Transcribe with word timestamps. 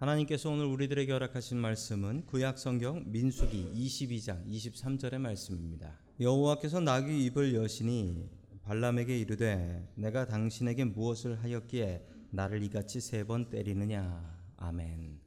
하나님께서 0.00 0.48
오늘 0.48 0.64
우리들에게 0.64 1.12
허락하신 1.12 1.58
말씀은 1.58 2.24
구약 2.24 2.58
성경 2.58 3.04
민수기 3.12 3.70
22장 3.74 4.48
23절의 4.48 5.18
말씀입니다. 5.18 5.98
여호와께서 6.18 6.80
나귀 6.80 7.26
입을 7.26 7.54
여시니 7.54 8.26
발람에게 8.62 9.18
이르되 9.18 9.86
내가 9.96 10.24
당신에게 10.26 10.84
무엇을 10.86 11.42
하였기에 11.42 12.06
나를 12.30 12.62
이같이 12.62 12.98
세 13.02 13.24
번 13.24 13.50
때리느냐 13.50 14.38
아멘. 14.56 15.20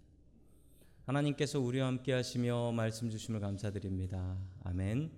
하나님께서 1.06 1.60
우리와 1.60 1.86
함께 1.86 2.14
하시며 2.14 2.72
말씀 2.72 3.12
주심을 3.12 3.42
감사드립니다. 3.42 4.40
아멘. 4.64 5.12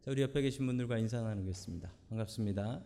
자, 0.00 0.10
우리 0.10 0.22
옆에 0.22 0.40
계신 0.40 0.64
분들과 0.64 0.96
인사 0.96 1.20
나누겠습니다. 1.20 1.92
반갑습니다. 2.08 2.82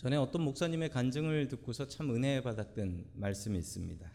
전에 0.00 0.16
어떤 0.16 0.40
목사님의 0.44 0.88
간증을 0.88 1.48
듣고서 1.48 1.86
참 1.86 2.08
은혜 2.14 2.40
받았던 2.40 3.04
말씀이 3.12 3.58
있습니다. 3.58 4.10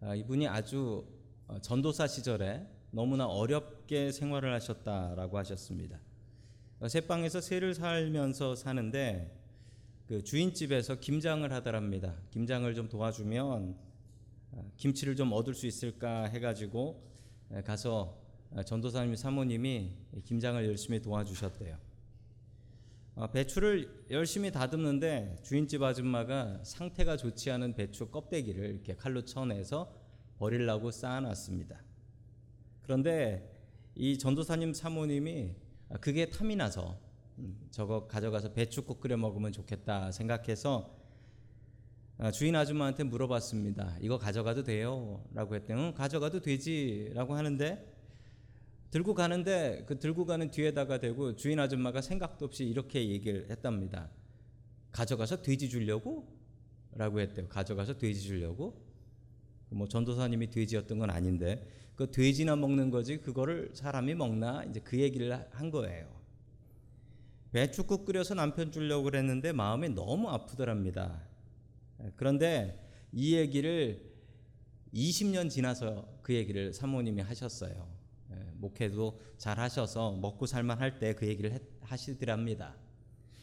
아, 0.00 0.14
이분이 0.14 0.48
아주 0.48 1.06
어, 1.46 1.58
전도사 1.58 2.06
시절에 2.06 2.66
너무나 2.90 3.26
어렵게 3.26 4.12
생활을 4.12 4.54
하셨다라고 4.54 5.36
하셨습니다. 5.36 6.00
어, 6.80 6.88
새방에서 6.88 7.42
새를 7.42 7.74
살면서 7.74 8.54
사는데 8.54 9.38
그 10.06 10.24
주인집에서 10.24 11.00
김장을 11.00 11.52
하더랍니다. 11.52 12.14
김장을 12.30 12.74
좀 12.74 12.88
도와주면 12.88 13.76
어, 14.52 14.72
김치를 14.78 15.16
좀 15.16 15.34
얻을 15.34 15.52
수 15.52 15.66
있을까 15.66 16.24
해가지고 16.28 17.06
에, 17.52 17.60
가서 17.60 18.22
어, 18.52 18.62
전도사님 18.62 19.16
사모님이 19.16 19.90
김장을 20.24 20.64
열심히 20.64 21.02
도와주셨대요. 21.02 21.76
어, 23.16 23.28
배추를 23.28 24.06
열심히 24.10 24.50
다듬는데 24.50 25.36
주인집 25.44 25.80
아줌마가 25.82 26.58
상태가 26.64 27.16
좋지 27.16 27.48
않은 27.52 27.74
배추 27.74 28.06
껍데기를 28.10 28.70
이렇게 28.70 28.96
칼로 28.96 29.24
쳐내서 29.24 29.94
버리려고 30.36 30.90
쌓아놨습니다. 30.90 31.80
그런데 32.82 33.48
이 33.94 34.18
전도사님 34.18 34.74
사모님이 34.74 35.54
아, 35.90 35.98
그게 35.98 36.28
탐이 36.28 36.56
나서 36.56 36.98
음, 37.38 37.56
저거 37.70 38.08
가져가서 38.08 38.52
배추국 38.52 39.00
끓여 39.00 39.16
먹으면 39.16 39.52
좋겠다 39.52 40.10
생각해서 40.10 40.98
아, 42.18 42.32
주인 42.32 42.56
아줌마한테 42.56 43.04
물어봤습니다. 43.04 43.96
이거 44.00 44.18
가져가도 44.18 44.64
돼요? 44.64 45.24
라고 45.32 45.54
했더니 45.54 45.80
응, 45.80 45.94
가져가도 45.94 46.40
되지 46.40 47.12
라고 47.14 47.34
하는데 47.34 47.93
들고 48.94 49.14
가는데 49.14 49.82
그 49.88 49.98
들고 49.98 50.24
가는 50.24 50.52
뒤에다가 50.52 51.00
대고 51.00 51.34
주인 51.34 51.58
아줌마가 51.58 52.00
생각도 52.00 52.44
없이 52.44 52.64
이렇게 52.64 53.08
얘기를 53.08 53.50
했답니다. 53.50 54.08
가져가서 54.92 55.42
돼지 55.42 55.68
주려고? 55.68 56.28
라고 56.92 57.18
했대요. 57.18 57.48
가져가서 57.48 57.98
돼지 57.98 58.20
주려고? 58.20 58.80
뭐 59.70 59.88
전도사님이 59.88 60.48
돼지였던 60.50 61.00
건 61.00 61.10
아닌데 61.10 61.68
그 61.96 62.08
돼지나 62.12 62.54
먹는 62.54 62.90
거지 62.90 63.16
그거를 63.16 63.72
사람이 63.74 64.14
먹나 64.14 64.62
이제 64.62 64.78
그 64.78 64.96
얘기를 65.00 65.44
한 65.50 65.72
거예요. 65.72 66.08
배추국 67.50 68.04
끓여서 68.04 68.34
남편 68.34 68.70
주려고 68.70 69.02
그랬는데 69.02 69.50
마음이 69.50 69.88
너무 69.88 70.28
아프더랍니다. 70.28 71.20
그런데 72.14 72.80
이 73.10 73.34
얘기를 73.34 74.08
20년 74.94 75.50
지나서 75.50 76.06
그 76.22 76.32
얘기를 76.32 76.72
사모님이 76.72 77.22
하셨어요. 77.22 77.93
예, 78.64 78.68
목회도 78.68 79.20
잘 79.36 79.58
하셔서 79.58 80.12
먹고 80.12 80.46
살만 80.46 80.78
할 80.78 80.98
때 80.98 81.14
그 81.14 81.26
얘기를 81.26 81.58
하시더랍니다. 81.82 82.74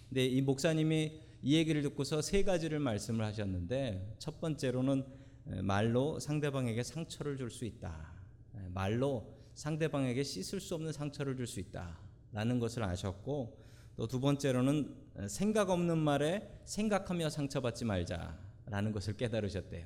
근데 0.10 0.26
이 0.26 0.42
목사님이 0.42 1.22
이 1.44 1.56
얘기를 1.56 1.82
듣고서 1.82 2.22
세 2.22 2.44
가지를 2.44 2.80
말씀을 2.80 3.26
하셨는데 3.26 4.16
첫 4.20 4.40
번째로는 4.40 5.06
예, 5.52 5.62
말로 5.62 6.20
상대방에게 6.20 6.84
상처를 6.84 7.38
줄 7.38 7.50
수 7.50 7.66
있다. 7.66 8.14
예, 8.56 8.68
말로 8.70 9.34
상대방에게 9.56 10.24
씻을 10.24 10.60
수 10.60 10.76
없는 10.76 10.92
상처를 10.94 11.36
줄 11.36 11.48
수 11.48 11.60
있다라는 11.60 12.60
것을 12.60 12.84
아셨고 12.84 13.58
또 13.98 14.08
두 14.08 14.20
번째로는 14.20 14.96
예, 15.22 15.28
생각 15.28 15.70
없는 15.70 15.98
말에 15.98 16.50
생각하며 16.66 17.30
상처받지 17.30 17.86
말자라는 17.86 18.92
것을 18.92 19.18
깨달으셨대요. 19.18 19.86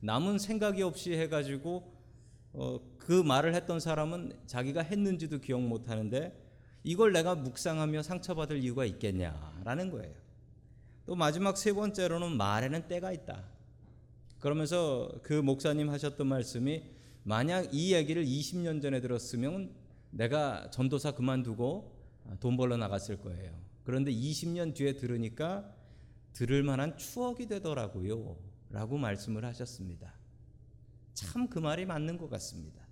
남은 0.00 0.38
생각이 0.38 0.82
없이 0.82 1.14
해가지고 1.14 1.95
어, 2.58 2.80
그 2.96 3.12
말을 3.12 3.54
했던 3.54 3.80
사람은 3.80 4.32
자기가 4.46 4.80
했는지도 4.80 5.40
기억 5.40 5.60
못 5.60 5.90
하는데 5.90 6.34
이걸 6.84 7.12
내가 7.12 7.34
묵상하며 7.34 8.02
상처받을 8.02 8.58
이유가 8.58 8.86
있겠냐라는 8.86 9.90
거예요. 9.90 10.14
또 11.04 11.14
마지막 11.14 11.58
세 11.58 11.72
번째로는 11.72 12.36
말에는 12.36 12.88
때가 12.88 13.12
있다. 13.12 13.44
그러면서 14.40 15.12
그 15.22 15.34
목사님 15.34 15.90
하셨던 15.90 16.26
말씀이 16.26 16.84
만약 17.24 17.74
이 17.74 17.92
얘기를 17.92 18.24
20년 18.24 18.80
전에 18.80 19.00
들었으면 19.00 19.74
내가 20.10 20.70
전도사 20.70 21.12
그만두고 21.12 21.94
돈 22.40 22.56
벌러 22.56 22.76
나갔을 22.76 23.20
거예요. 23.20 23.52
그런데 23.84 24.10
20년 24.10 24.74
뒤에 24.74 24.94
들으니까 24.94 25.70
들을 26.32 26.62
만한 26.62 26.96
추억이 26.96 27.46
되더라고요. 27.46 28.36
라고 28.70 28.96
말씀을 28.96 29.44
하셨습니다. 29.44 30.12
참 31.16 31.48
그 31.48 31.58
말이 31.58 31.86
맞는 31.86 32.18
것 32.18 32.28
같습니다. 32.30 32.86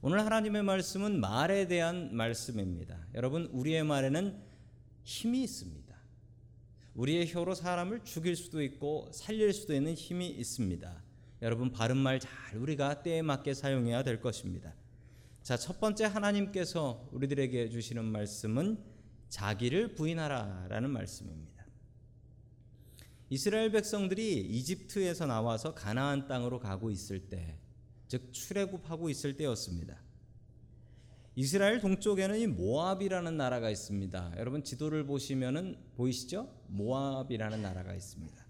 오늘 0.00 0.20
하나님의 0.24 0.64
말씀은 0.64 1.20
말에 1.20 1.68
대한 1.68 2.14
말씀입니다. 2.14 2.98
여러분, 3.14 3.46
우리의 3.52 3.84
말에는 3.84 4.36
힘이 5.04 5.44
있습니다. 5.44 5.96
우리의 6.94 7.32
혀로 7.32 7.54
사람을 7.54 8.02
죽일 8.04 8.34
수도 8.36 8.62
있고 8.62 9.08
살릴 9.12 9.52
수도 9.52 9.74
있는 9.74 9.94
힘이 9.94 10.28
있습니다. 10.28 11.02
여러분, 11.40 11.70
바른 11.72 11.96
말 11.96 12.18
잘 12.18 12.58
우리가 12.58 13.02
때에 13.02 13.22
맞게 13.22 13.54
사용해야 13.54 14.02
될 14.02 14.20
것입니다. 14.20 14.74
자, 15.42 15.56
첫 15.56 15.78
번째 15.80 16.06
하나님께서 16.06 17.08
우리들에게 17.12 17.68
주시는 17.68 18.04
말씀은 18.04 18.78
자기를 19.28 19.94
부인하라 19.94 20.66
라는 20.68 20.90
말씀입니다. 20.90 21.61
이스라엘 23.32 23.72
백성들이 23.72 24.40
이집트에서 24.40 25.24
나와서 25.24 25.74
가나안 25.74 26.28
땅으로 26.28 26.60
가고 26.60 26.90
있을 26.90 27.30
때, 27.30 27.56
즉 28.06 28.30
출애굽하고 28.30 29.08
있을 29.08 29.38
때였습니다. 29.38 29.96
이스라엘 31.34 31.80
동쪽에는 31.80 32.38
이 32.38 32.46
모압이라는 32.46 33.34
나라가 33.38 33.70
있습니다. 33.70 34.34
여러분 34.36 34.62
지도를 34.62 35.06
보시면은 35.06 35.78
보이시죠? 35.96 36.46
모압이라는 36.66 37.62
나라가 37.62 37.94
있습니다. 37.94 38.44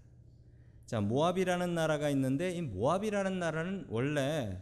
자, 0.85 0.99
모압이라는 0.99 1.73
나라가 1.73 2.09
있는데 2.09 2.51
이 2.51 2.61
모압이라는 2.61 3.39
나라는 3.39 3.85
원래 3.87 4.61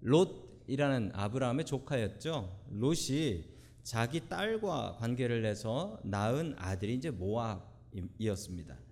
롯이라는 0.00 1.10
아브라함의 1.12 1.66
조카였죠. 1.66 2.58
롯이 2.70 3.44
자기 3.82 4.30
딸과 4.30 4.96
관계를 4.98 5.44
해서 5.44 6.00
낳은 6.04 6.54
아들이 6.56 6.94
이제 6.94 7.10
모압이었습니다. 7.10 8.87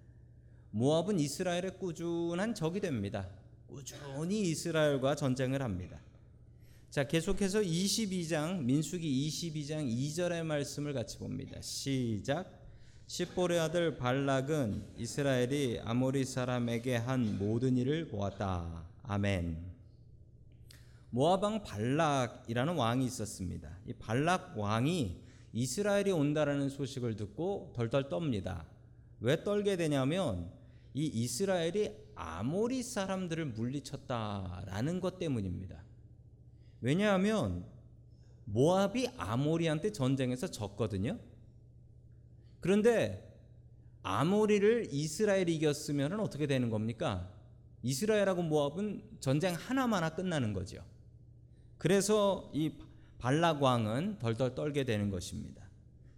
모압은 0.77 1.19
이스라엘의 1.19 1.79
꾸준한 1.79 2.55
적이 2.55 2.81
됩니다. 2.81 3.27
꾸준히 3.67 4.43
이스라엘과 4.51 5.15
전쟁을 5.15 5.63
합니다. 5.63 5.99
자, 6.91 7.09
계속해서 7.09 7.61
22장 7.61 8.63
민수기 8.63 9.27
22장 9.27 9.89
2절의 9.89 10.45
말씀을 10.45 10.93
같이 10.93 11.17
봅니다. 11.17 11.59
시작. 11.63 12.53
십보의 13.07 13.59
아들 13.59 13.97
발락은 13.97 14.85
이스라엘이 14.99 15.81
아모리 15.83 16.27
사람에게 16.27 16.97
한 16.97 17.39
모든 17.39 17.79
일을 17.79 18.09
보았다. 18.09 18.85
아멘. 19.05 19.57
모압 21.09 21.43
왕 21.43 21.63
발락이라는 21.63 22.75
왕이 22.75 23.07
있었습니다. 23.07 23.79
이 23.87 23.95
발락 23.95 24.59
왕이 24.59 25.23
이스라엘이 25.55 26.13
온다라는 26.13 26.69
소식을 26.69 27.17
듣고 27.17 27.73
덜덜 27.75 28.11
떱니다. 28.11 28.67
왜 29.21 29.43
떨게 29.43 29.79
되냐면 29.79 30.55
이 30.97 31.05
이스라엘이 31.05 31.95
아모리 32.15 32.83
사람들을 32.83 33.45
물리쳤다라는 33.45 35.01
것 35.01 35.19
때문입니다. 35.19 35.85
왜냐하면 36.81 37.67
모압이 38.47 39.09
아모리한테 39.19 39.93
전쟁에서 39.93 40.51
졌거든요. 40.51 41.19
그런데 42.61 43.23
아모리를 44.03 44.89
이스라엘이 44.91 45.55
이겼으면 45.57 46.19
어떻게 46.19 46.47
되는 46.47 46.71
겁니까? 46.71 47.31
이스라엘하고 47.83 48.43
모압은 48.45 49.19
전쟁 49.21 49.55
하나만 49.55 50.03
하 50.03 50.15
끝나는 50.15 50.55
거죠. 50.55 50.83
그래서 51.77 52.51
이 52.55 52.73
발락 53.19 53.63
왕은 53.63 54.19
덜덜 54.19 54.55
떨게 54.55 54.85
되는 54.85 55.11
것입니다. 55.11 55.69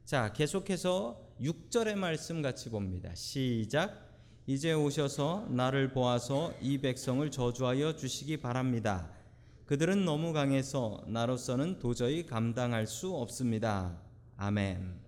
자, 0.04 0.32
계속해서 0.32 1.34
6절의 1.40 1.96
말씀 1.96 2.42
같이 2.42 2.70
봅니다. 2.70 3.12
시작. 3.16 4.07
이제 4.50 4.72
오셔서 4.72 5.46
나를 5.50 5.92
보아서 5.92 6.54
이 6.62 6.78
백성을 6.78 7.30
저주하여 7.30 7.96
주시기 7.96 8.38
바랍니다. 8.38 9.10
그들은 9.66 10.06
너무 10.06 10.32
강해서 10.32 11.04
나로서는 11.06 11.78
도저히 11.78 12.24
감당할 12.24 12.86
수 12.86 13.14
없습니다. 13.14 14.00
아멘. 14.38 15.00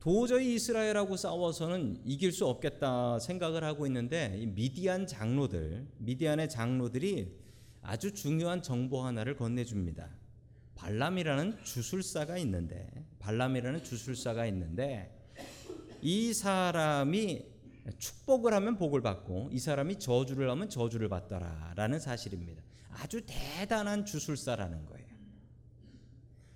도저히 0.00 0.56
이스라엘하고 0.56 1.16
싸워서는 1.16 2.00
이길 2.04 2.32
수 2.32 2.46
없겠다 2.48 3.20
생각을 3.20 3.62
하고 3.62 3.86
있는데 3.86 4.36
이 4.40 4.46
미디안 4.48 5.06
장로들, 5.06 5.86
미디안의 5.98 6.48
장로들이 6.48 7.32
아주 7.80 8.12
중요한 8.12 8.60
정보 8.60 9.04
하나를 9.04 9.36
건네줍니다. 9.36 10.10
발람이라는 10.74 11.62
주술사가 11.62 12.38
있는데 12.38 12.90
발람이라는 13.20 13.84
주술사가 13.84 14.46
있는데 14.46 15.12
이 16.08 16.32
사람이 16.32 17.44
축복을 17.98 18.54
하면 18.54 18.76
복을 18.76 19.02
받고 19.02 19.48
이 19.50 19.58
사람이 19.58 19.98
저주를 19.98 20.48
하면 20.50 20.68
저주를 20.68 21.08
받더라라는 21.08 21.98
사실입니다. 21.98 22.62
아주 22.90 23.22
대단한 23.26 24.06
주술사라는 24.06 24.86
거예요. 24.86 25.08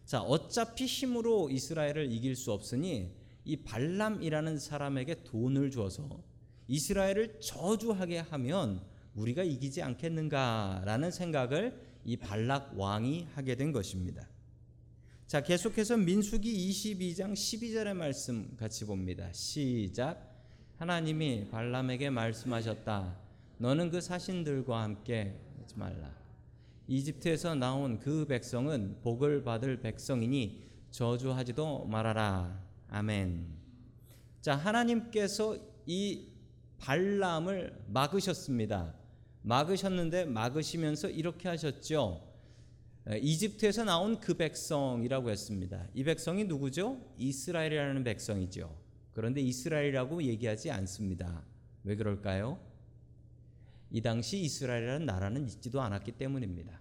자, 0.05 0.23
어차피 0.23 0.87
힘으로 0.87 1.51
이스라엘을 1.51 2.13
이길 2.13 2.37
수 2.37 2.53
없으니 2.53 3.13
이 3.45 3.57
발람이라는 3.57 4.57
사람에게 4.61 5.25
돈을 5.25 5.73
줘서 5.73 6.23
이스라엘을 6.69 7.41
저주하게 7.41 8.19
하면 8.19 8.85
우리가 9.17 9.43
이기지 9.43 9.83
않겠는가라는 9.83 11.11
생각을 11.11 11.77
이 12.05 12.17
발락 12.17 12.79
왕이 12.79 13.27
하게 13.35 13.57
된 13.57 13.73
것입니다. 13.73 14.30
자, 15.31 15.41
계속해서 15.41 15.97
민수기 15.97 16.69
22장 16.71 17.35
12절의 17.35 17.95
말씀 17.95 18.57
같이 18.57 18.85
봅니다. 18.85 19.33
시작. 19.33 20.29
하나님이 20.79 21.51
발람에게 21.51 22.11
말씀하셨다. 22.11 23.17
너는 23.59 23.93
그 23.93 24.01
사신들과 24.01 24.83
함께 24.83 25.39
하지 25.61 25.79
말라. 25.79 26.13
이집트에서 26.89 27.55
나온 27.55 28.01
그 28.01 28.27
백성은 28.27 29.03
복을 29.05 29.45
받을 29.45 29.81
백성이니 29.81 30.65
저주하지도 30.91 31.85
말아라. 31.85 32.61
아멘. 32.89 33.47
자, 34.41 34.57
하나님께서 34.57 35.57
이 35.87 36.27
발람을 36.79 37.85
막으셨습니다. 37.87 38.97
막으셨는데 39.43 40.25
막으시면서 40.25 41.09
이렇게 41.09 41.49
하셨죠. 41.49 42.30
이집트에서 43.19 43.85
나온 43.85 44.21
그 44.21 44.35
백성이라고 44.35 45.31
했습니다. 45.31 45.87
이 45.95 46.05
백성이 46.05 46.45
누구죠? 46.45 47.01
이스라엘이라는 47.19 48.05
백성이죠. 48.05 48.77
그런데 49.13 49.41
이스라엘이라고 49.41 50.23
얘기하지 50.23 50.71
않습니다. 50.71 51.45
왜 51.85 51.97
그럴까요? 51.97 52.61
이 53.91 54.01
당시 54.01 54.41
이스라엘이라는 54.41 55.07
나라는 55.07 55.47
있지도 55.47 55.81
않았기 55.81 56.13
때문입니다. 56.13 56.81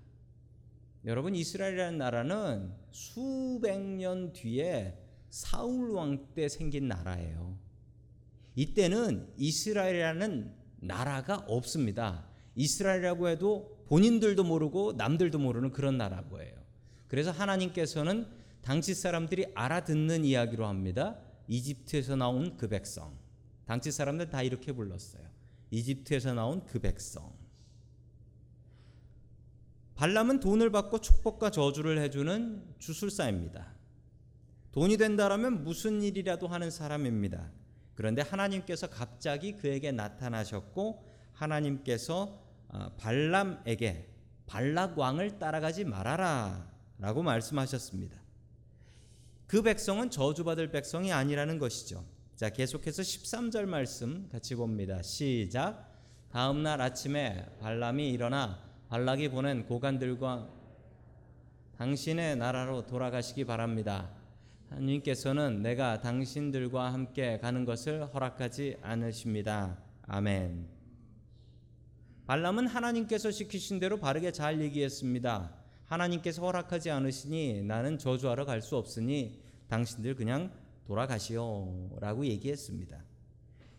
여러분 1.05 1.33
이스라엘이라는 1.33 1.97
나라는 1.97 2.73
수백 2.91 3.79
년 3.79 4.33
뒤에 4.33 4.97
사울 5.29 5.91
왕 5.91 6.33
때 6.33 6.49
생긴 6.49 6.87
나라예요. 6.87 7.57
이때는 8.55 9.31
이스라엘이라는 9.37 10.53
나라가 10.81 11.37
없습니다. 11.47 12.27
이스라엘이라고 12.55 13.29
해도 13.29 13.78
본인들도 13.89 14.43
모르고 14.43 14.93
남들도 14.93 15.39
모르는 15.39 15.71
그런 15.71 15.97
나라고예요. 15.97 16.53
그래서 17.07 17.31
하나님께서는 17.31 18.27
당시 18.61 18.93
사람들이 18.93 19.47
알아듣는 19.55 20.25
이야기로 20.25 20.67
합니다. 20.67 21.17
이집트에서 21.47 22.15
나온 22.15 22.55
그 22.55 22.67
백성. 22.67 23.17
당시 23.65 23.91
사람들 23.91 24.29
다 24.29 24.43
이렇게 24.43 24.73
불렀어요. 24.73 25.23
이집트에서 25.71 26.35
나온 26.35 26.63
그 26.67 26.77
백성. 26.77 27.33
발람은 29.95 30.39
돈을 30.39 30.69
받고 30.69 31.01
축복과 31.01 31.49
저주를 31.49 31.99
해주는 31.99 32.75
주술사입니다. 32.77 33.73
돈이 34.71 34.97
된다라면 34.97 35.63
무슨 35.63 36.03
일이라도 36.03 36.47
하는 36.47 36.69
사람입니다. 36.69 37.51
그런데 37.95 38.21
하나님께서 38.21 38.87
갑자기 38.87 39.53
그에게 39.53 39.91
나타나셨고 39.91 41.03
하나님께서 41.33 42.37
아, 42.37 42.48
발람에게 42.97 44.07
발락 44.45 44.97
왕을 44.97 45.39
따라가지 45.39 45.83
말아라라고 45.85 47.23
말씀하셨습니다. 47.23 48.17
그 49.47 49.61
백성은 49.61 50.11
저주받을 50.11 50.71
백성이 50.71 51.11
아니라는 51.11 51.57
것이죠. 51.57 52.05
자, 52.35 52.49
계속해서 52.49 53.01
13절 53.01 53.65
말씀 53.65 54.29
같이 54.31 54.55
봅니다. 54.55 55.01
시작. 55.01 55.91
다음 56.31 56.63
날 56.63 56.79
아침에 56.81 57.45
발람이 57.59 58.11
일어나 58.11 58.63
발락이 58.89 59.29
보낸 59.29 59.65
고관들과 59.65 60.49
당신의 61.77 62.37
나라로 62.37 62.85
돌아가시기 62.85 63.45
바랍니다. 63.45 64.09
하나님께서는 64.69 65.61
내가 65.61 66.01
당신들과 66.01 66.93
함께 66.93 67.39
가는 67.39 67.65
것을 67.65 68.13
허락하지 68.13 68.77
않으십니다. 68.81 69.77
아멘. 70.03 70.78
발람은 72.29 72.67
하나님께서 72.67 73.31
시키신 73.31 73.79
대로 73.79 73.97
바르게 73.97 74.31
잘 74.31 74.61
얘기했습니다. 74.61 75.51
하나님께서 75.85 76.43
허락하지 76.43 76.91
않으시니 76.91 77.63
나는 77.63 77.97
저주하러 77.97 78.45
갈 78.45 78.61
수 78.61 78.77
없으니 78.77 79.41
당신들 79.67 80.13
그냥 80.13 80.51
돌아가시오 80.85 81.97
라고 81.99 82.23
얘기했습니다. 82.27 83.03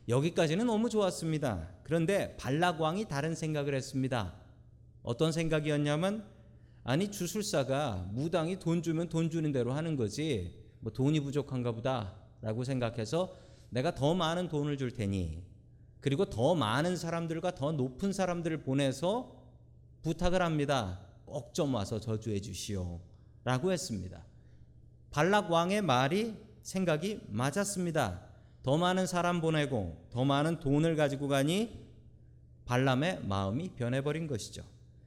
여기까지는 0.08 0.67
너무 0.67 0.91
좋았습니다. 0.91 1.69
그런데 1.85 2.37
발락 2.38 2.81
왕이 2.81 3.05
다른 3.05 3.37
생각을 3.37 3.73
했습니다. 3.73 4.35
어떤 5.05 5.31
생각이었냐면 5.31 6.26
아니 6.82 7.08
주술사가 7.08 8.08
무당이 8.11 8.58
돈 8.58 8.82
주면 8.82 9.08
돈 9.08 9.31
주는 9.31 9.53
대로 9.53 9.75
하는 9.75 9.94
거지 9.94 10.61
뭐 10.81 10.93
돈이 10.93 11.20
부족한가 11.20 11.70
보다 11.70 12.17
라고 12.43 12.64
생각해서 12.64 13.32
내가 13.69 13.94
더 13.94 14.12
많은 14.12 14.49
돈을 14.49 14.76
줄 14.76 14.91
테니 14.91 15.50
그리고 16.00 16.25
더 16.25 16.55
많은 16.55 16.97
사람들과 16.97 17.55
더 17.55 17.73
높은 17.73 18.12
사람들을 18.12 18.62
보내서 18.62 19.37
부탁을 20.02 20.43
합니다. 20.43 21.00
꼭 21.26 21.52
좀 21.52 21.75
와서 21.75 22.00
저주해 22.00 22.41
주시오. 22.41 23.00
라고 23.44 23.73
했습니다. 23.73 24.25
발락 25.11 25.50
왕의 25.50 25.82
말이 25.82 26.35
생각이 26.62 27.20
맞았습니다. 27.29 28.20
더 28.62 28.76
많은 28.76 29.06
사람 29.06 29.41
보내고 29.41 30.06
더 30.11 30.25
많은 30.25 30.61
돈을 30.61 30.97
가지고 30.97 31.29
가니 31.29 31.87
발람의 32.67 33.25
마음이 33.25 33.70
변해버린 33.70 34.26
것이죠. 34.26 34.62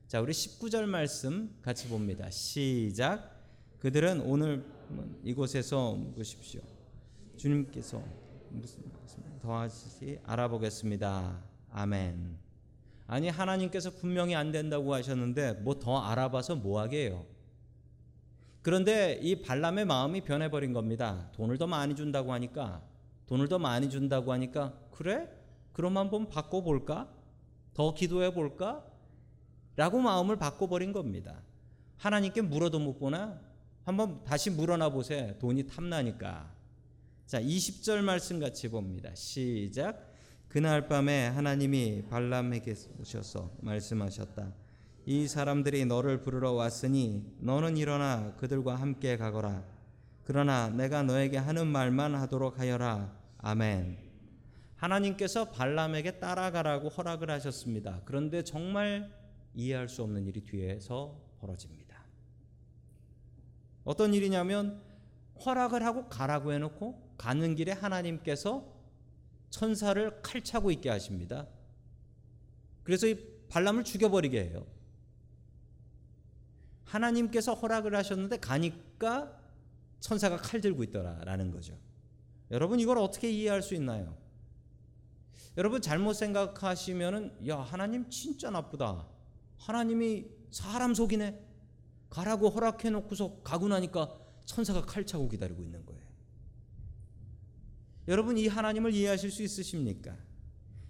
자, 0.07 0.21
우리 0.21 0.31
19절 0.31 0.85
말씀 0.85 1.55
같이 1.61 1.87
봅니다. 1.87 2.29
시작. 2.29 3.31
그들은 3.79 4.21
오늘 4.21 4.63
이곳에서 5.23 5.93
묵으십시오. 5.93 6.61
주님께서 7.37 8.01
무슨 8.51 8.83
더하시 9.43 10.19
알아보겠습니다. 10.23 11.37
아멘. 11.73 12.37
아니 13.07 13.27
하나님께서 13.27 13.91
분명히 13.91 14.35
안 14.35 14.53
된다고 14.53 14.93
하셨는데 14.93 15.55
뭐 15.63 15.73
더 15.79 15.99
알아봐서 15.99 16.55
뭐 16.55 16.79
하게요? 16.79 17.25
그런데 18.61 19.19
이 19.21 19.41
발람의 19.41 19.83
마음이 19.83 20.21
변해버린 20.21 20.71
겁니다. 20.71 21.29
돈을 21.33 21.57
더 21.57 21.67
많이 21.67 21.93
준다고 21.93 22.31
하니까 22.31 22.81
돈을 23.27 23.49
더 23.49 23.59
많이 23.59 23.89
준다고 23.89 24.31
하니까 24.31 24.73
그래? 24.91 25.29
그럼 25.73 25.97
한번 25.97 26.29
바꿔 26.29 26.61
볼까? 26.61 27.09
더 27.73 27.93
기도해 27.93 28.33
볼까? 28.33 28.85
라고 29.75 29.99
마음을 29.99 30.37
바꿔 30.37 30.67
버린 30.67 30.93
겁니다. 30.93 31.41
하나님께 31.97 32.41
물어도 32.43 32.79
못 32.79 32.97
보나? 32.97 33.41
한번 33.83 34.23
다시 34.23 34.49
물어나 34.49 34.87
보세. 34.89 35.35
돈이 35.39 35.67
탐나니까. 35.67 36.49
자, 37.25 37.41
20절 37.41 38.01
말씀 38.01 38.39
같이 38.39 38.67
봅니다. 38.67 39.13
시작. 39.15 40.11
그날 40.49 40.87
밤에 40.87 41.27
하나님이 41.27 42.03
발람에게 42.09 42.75
오셔서 42.99 43.55
말씀하셨다. 43.61 44.53
이 45.05 45.27
사람들이 45.27 45.85
너를 45.85 46.21
부르러 46.21 46.51
왔으니 46.51 47.25
너는 47.39 47.77
일어나 47.77 48.35
그들과 48.35 48.75
함께 48.75 49.17
가거라. 49.17 49.63
그러나 50.25 50.69
내가 50.69 51.01
너에게 51.01 51.37
하는 51.37 51.65
말만 51.67 52.13
하도록 52.15 52.59
하여라. 52.59 53.17
아멘. 53.39 53.97
하나님께서 54.75 55.49
발람에게 55.49 56.19
따라가라고 56.19 56.89
허락을 56.89 57.31
하셨습니다. 57.31 58.01
그런데 58.05 58.43
정말 58.43 59.11
이해할 59.55 59.87
수 59.89 60.03
없는 60.03 60.27
일이 60.27 60.41
뒤에서 60.41 61.19
벌어집니다. 61.39 62.03
어떤 63.85 64.13
일이냐면 64.13 64.81
허락을 65.45 65.83
하고 65.83 66.07
가라고 66.09 66.53
해놓고 66.53 67.02
가는 67.17 67.55
길에 67.55 67.71
하나님께서 67.71 68.73
천사를 69.49 70.21
칼차고 70.21 70.71
있게 70.71 70.89
하십니다. 70.89 71.47
그래서 72.83 73.07
이 73.07 73.17
발람을 73.49 73.83
죽여버리게 73.83 74.43
해요. 74.43 74.65
하나님께서 76.85 77.53
허락을 77.53 77.95
하셨는데 77.95 78.37
가니까 78.37 79.39
천사가 79.99 80.37
칼 80.37 80.59
들고 80.61 80.83
있더라라는 80.83 81.51
거죠. 81.51 81.77
여러분 82.51 82.79
이걸 82.79 82.97
어떻게 82.97 83.31
이해할 83.31 83.61
수 83.61 83.73
있나요? 83.73 84.17
여러분 85.55 85.81
잘못 85.81 86.13
생각하시면은 86.13 87.47
야 87.47 87.59
하나님 87.59 88.09
진짜 88.09 88.49
나쁘다. 88.49 89.07
하나님이 89.57 90.25
사람 90.51 90.93
속이네. 90.93 91.39
가라고 92.09 92.49
허락해 92.49 92.89
놓고서 92.91 93.41
가고 93.43 93.67
나니까 93.67 94.19
천사가 94.45 94.81
칼 94.81 95.05
차고 95.05 95.29
기다리고 95.29 95.63
있는 95.63 95.85
거예요. 95.85 96.03
여러분 98.07 98.37
이 98.37 98.47
하나님을 98.47 98.93
이해하실 98.93 99.31
수 99.31 99.43
있으십니까? 99.43 100.15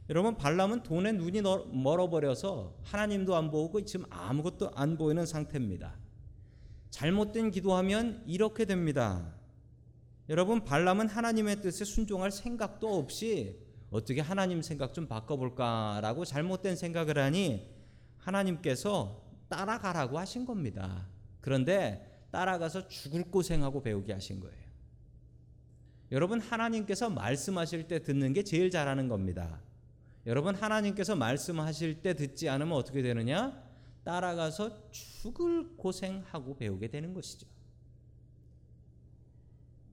여러분 0.10 0.36
발람은 0.36 0.84
돈에 0.84 1.12
눈이 1.14 1.42
멀어버려서 1.72 2.76
하나님도 2.84 3.36
안 3.36 3.52
보고 3.52 3.84
지금 3.86 4.06
아무것도 4.10 4.72
안 4.76 4.98
보이는 4.98 5.26
상태입니다. 5.26 5.96
잘못된 6.90 7.52
기도하면 7.52 8.24
이렇게 8.28 8.66
됩니다. 8.66 9.34
여러분 10.30 10.64
발람은 10.64 11.08
하나님의 11.08 11.62
뜻에 11.62 11.86
순종할 11.86 12.32
생각도 12.32 12.98
없이 12.98 13.60
어떻게 13.92 14.22
하나님 14.22 14.62
생각 14.62 14.94
좀 14.94 15.08
바꿔볼까라고 15.08 16.26
잘못된 16.26 16.76
생각을 16.76 17.18
하니 17.18 17.70
하나님께서 18.18 19.22
따라가라고 19.50 20.18
하신 20.18 20.46
겁니다. 20.46 21.08
그런데 21.42 22.28
따라가서 22.32 22.88
죽을 22.88 23.24
고생하고 23.26 23.82
배우게 23.84 24.14
하신 24.14 24.40
거예요. 24.40 24.63
여러분 26.14 26.40
하나님께서 26.40 27.10
말씀하실 27.10 27.88
때 27.88 28.04
듣는 28.04 28.34
게 28.34 28.44
제일 28.44 28.70
잘하는 28.70 29.08
겁니다. 29.08 29.60
여러분 30.28 30.54
하나님께서 30.54 31.16
말씀하실 31.16 32.04
때 32.04 32.14
듣지 32.14 32.48
않으면 32.50 32.74
어떻게 32.74 33.02
되느냐? 33.02 33.60
따라가서 34.04 34.92
죽을 34.92 35.76
고생하고 35.76 36.56
배우게 36.56 36.90
되는 36.90 37.16
것이죠. 37.16 37.48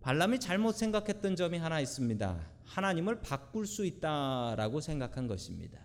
발람이 0.02 0.40
잘못 0.40 0.72
생각했던 0.72 1.36
점이 1.36 1.56
하나 1.56 1.80
있습니다. 1.80 2.50
하나님을 2.66 3.22
바꿀 3.22 3.66
수 3.66 3.86
있다라고 3.86 4.82
생각한 4.82 5.26
것입니다. 5.26 5.80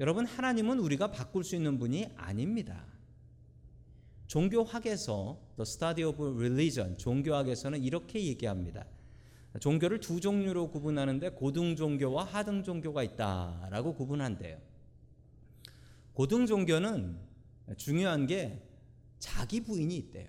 여러분 0.00 0.26
하나님은 0.26 0.80
우리가 0.80 1.12
바꿀 1.12 1.44
수 1.44 1.54
있는 1.54 1.78
분이 1.78 2.08
아닙니다. 2.16 2.84
종교학에서 4.26 5.40
The 5.54 5.62
Study 5.62 6.10
of 6.10 6.20
Religion 6.20 6.98
종교학에서는 6.98 7.80
이렇게 7.80 8.24
얘기합니다. 8.24 8.86
종교를 9.58 9.98
두 9.98 10.20
종류로 10.20 10.70
구분하는데 10.70 11.30
고등 11.30 11.74
종교와 11.74 12.24
하등 12.24 12.62
종교가 12.62 13.02
있다라고 13.02 13.94
구분한대요. 13.94 14.58
고등 16.12 16.46
종교는 16.46 17.18
중요한 17.76 18.26
게 18.26 18.62
자기 19.18 19.60
부인이 19.60 19.96
있대요. 19.96 20.28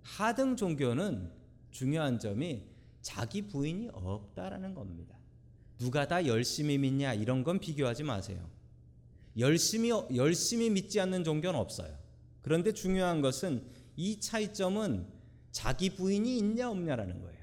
하등 0.00 0.56
종교는 0.56 1.30
중요한 1.70 2.18
점이 2.18 2.62
자기 3.02 3.42
부인이 3.46 3.90
없다라는 3.92 4.74
겁니다. 4.74 5.16
누가 5.78 6.08
다 6.08 6.26
열심히 6.26 6.78
믿냐 6.78 7.14
이런 7.14 7.44
건 7.44 7.60
비교하지 7.60 8.02
마세요. 8.02 8.48
열심히 9.36 9.90
열심히 10.14 10.70
믿지 10.70 11.00
않는 11.00 11.22
종교는 11.22 11.58
없어요. 11.58 11.96
그런데 12.42 12.72
중요한 12.72 13.20
것은 13.20 13.62
이 13.96 14.18
차이점은 14.18 15.06
자기 15.52 15.90
부인이 15.90 16.38
있냐 16.38 16.70
없냐라는 16.70 17.20
거예요. 17.20 17.37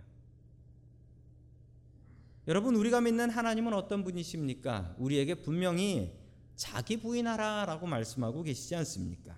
여러분 2.48 2.76
우리가 2.76 3.02
믿는 3.02 3.32
하나님은 3.32 3.74
어떤 3.74 4.04
분이십니까? 4.04 4.96
우리에게 5.00 5.36
분명히 5.36 6.14
자기 6.56 6.98
부인하라라고 6.98 7.88
말씀하고 7.88 8.44
계시지 8.44 8.76
않습니까? 8.76 9.36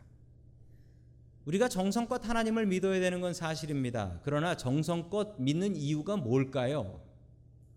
우리가 1.46 1.70
정성껏 1.70 2.28
하나님을 2.28 2.66
믿어야 2.66 3.00
되는 3.00 3.22
건 3.22 3.34
사실입니다. 3.34 4.20
그러나 4.24 4.58
정성껏 4.58 5.38
믿는 5.40 5.78
이유가 5.78 6.18
뭘까요? 6.18 7.02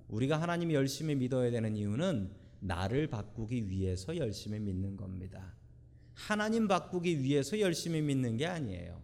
우리가 0.08 0.42
하나님 0.42 0.72
열심히 0.72 1.14
믿어야 1.14 1.52
되는 1.52 1.76
이유는 1.76 2.32
나를 2.58 3.06
바꾸기 3.06 3.70
위해서 3.70 4.16
열심히 4.16 4.58
믿는 4.58 4.96
겁니다. 4.96 5.54
하나님 6.14 6.66
바꾸기 6.66 7.22
위해서 7.22 7.60
열심히 7.60 8.02
믿는 8.02 8.36
게 8.36 8.46
아니에요. 8.46 9.00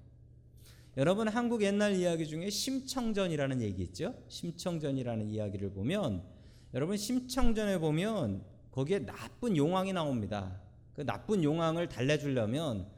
여러분 0.96 1.28
한국 1.28 1.62
옛날 1.62 1.94
이야기 1.94 2.26
중에 2.26 2.48
심청전이라는 2.48 3.60
얘기 3.60 3.82
있죠? 3.82 4.14
심청전이라는 4.28 5.28
이야기를 5.28 5.72
보면 5.72 6.24
여러분 6.72 6.96
심청전에 6.96 7.78
보면 7.78 8.42
거기에 8.70 9.00
나쁜 9.00 9.58
용왕이 9.58 9.92
나옵니다. 9.92 10.58
그 10.94 11.04
나쁜 11.04 11.44
용왕을 11.44 11.90
달래주려면 11.90 12.88